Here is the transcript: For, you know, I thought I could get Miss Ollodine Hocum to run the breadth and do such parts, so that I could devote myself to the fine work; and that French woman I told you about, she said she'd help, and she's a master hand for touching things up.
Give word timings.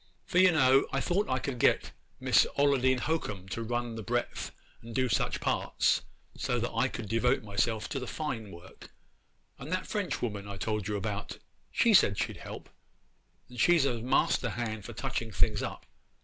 For, 0.25 0.39
you 0.39 0.51
know, 0.51 0.87
I 0.91 0.99
thought 0.99 1.29
I 1.29 1.37
could 1.37 1.59
get 1.59 1.91
Miss 2.19 2.47
Ollodine 2.57 3.01
Hocum 3.01 3.47
to 3.49 3.61
run 3.61 3.93
the 3.93 4.01
breadth 4.01 4.49
and 4.81 4.95
do 4.95 5.07
such 5.07 5.39
parts, 5.39 6.01
so 6.35 6.57
that 6.59 6.71
I 6.73 6.87
could 6.87 7.07
devote 7.07 7.43
myself 7.43 7.87
to 7.89 7.99
the 7.99 8.07
fine 8.07 8.49
work; 8.49 8.89
and 9.59 9.71
that 9.71 9.85
French 9.85 10.19
woman 10.19 10.47
I 10.49 10.57
told 10.57 10.87
you 10.87 10.95
about, 10.97 11.37
she 11.69 11.93
said 11.93 12.17
she'd 12.17 12.37
help, 12.37 12.67
and 13.47 13.59
she's 13.59 13.85
a 13.85 14.01
master 14.01 14.49
hand 14.49 14.85
for 14.85 14.93
touching 14.93 15.31
things 15.31 15.61
up. 15.61 15.85